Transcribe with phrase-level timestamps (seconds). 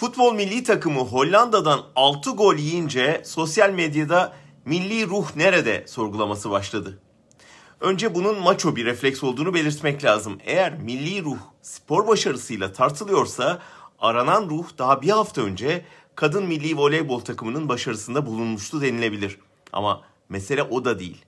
[0.00, 4.32] Futbol milli takımı Hollanda'dan 6 gol yiyince sosyal medyada
[4.64, 6.98] milli ruh nerede sorgulaması başladı.
[7.80, 10.38] Önce bunun maço bir refleks olduğunu belirtmek lazım.
[10.44, 13.62] Eğer milli ruh spor başarısıyla tartılıyorsa
[13.98, 15.84] aranan ruh daha bir hafta önce
[16.14, 19.38] kadın milli voleybol takımının başarısında bulunmuştu denilebilir.
[19.72, 21.24] Ama mesele o da değil.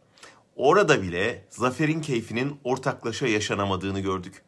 [0.57, 4.43] Orada bile zaferin keyfinin ortaklaşa yaşanamadığını gördük.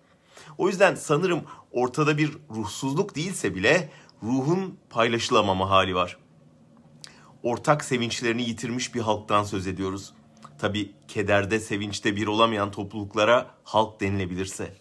[0.59, 1.43] O yüzden sanırım
[1.73, 3.91] ortada bir ruhsuzluk değilse bile
[4.23, 6.17] ruhun paylaşılamama hali var.
[7.43, 10.13] Ortak sevinçlerini yitirmiş bir halktan söz ediyoruz.
[10.59, 14.75] Tabi kederde, sevinçte bir olamayan topluluklara halk denilebilirse.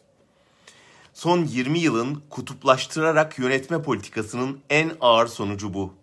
[1.13, 5.94] Son 20 yılın kutuplaştırarak yönetme politikasının en ağır sonucu bu.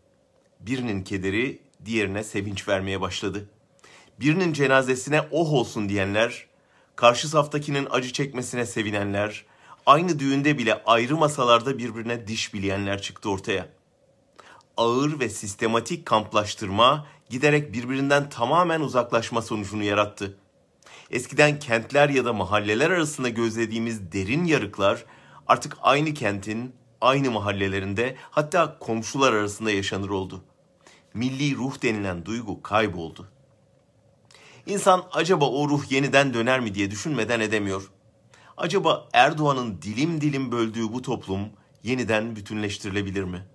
[0.60, 3.48] Birinin kederi diğerine sevinç vermeye başladı.
[4.20, 6.46] Birinin cenazesine oh olsun diyenler,
[6.96, 9.44] karşı saftakinin acı çekmesine sevinenler,
[9.88, 13.68] aynı düğünde bile ayrı masalarda birbirine diş bileyenler çıktı ortaya.
[14.76, 20.38] Ağır ve sistematik kamplaştırma giderek birbirinden tamamen uzaklaşma sonucunu yarattı.
[21.10, 25.04] Eskiden kentler ya da mahalleler arasında gözlediğimiz derin yarıklar
[25.46, 30.44] artık aynı kentin, aynı mahallelerinde hatta komşular arasında yaşanır oldu.
[31.14, 33.28] Milli ruh denilen duygu kayboldu.
[34.66, 37.90] İnsan acaba o ruh yeniden döner mi diye düşünmeden edemiyor.
[38.58, 41.40] Acaba Erdoğan'ın dilim dilim böldüğü bu toplum
[41.82, 43.46] yeniden bütünleştirilebilir mi?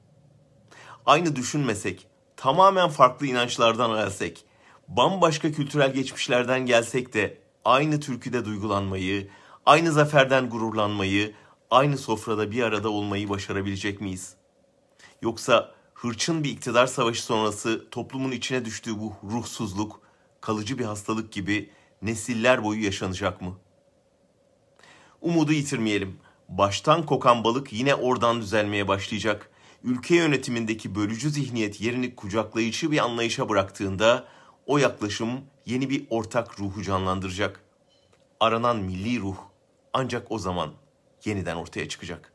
[1.06, 4.46] Aynı düşünmesek, tamamen farklı inançlardan öğrensek,
[4.88, 9.30] bambaşka kültürel geçmişlerden gelsek de aynı türküde duygulanmayı,
[9.66, 11.34] aynı zaferden gururlanmayı,
[11.72, 14.36] aynı sofrada bir arada olmayı başarabilecek miyiz?
[15.22, 20.02] Yoksa hırçın bir iktidar savaşı sonrası toplumun içine düştüğü bu ruhsuzluk
[20.42, 21.70] kalıcı bir hastalık gibi
[22.02, 23.63] nesiller boyu yaşanacak mı?
[25.24, 26.20] Umudu yitirmeyelim.
[26.50, 29.50] Baştan kokan balık yine oradan düzelmeye başlayacak.
[29.84, 34.26] Ülke yönetimindeki bölücü zihniyet yerini kucaklayıcı bir anlayışa bıraktığında
[34.66, 35.30] o yaklaşım
[35.66, 37.64] yeni bir ortak ruhu canlandıracak.
[38.40, 39.38] Aranan milli ruh
[39.94, 40.72] ancak o zaman
[41.26, 42.33] yeniden ortaya çıkacak.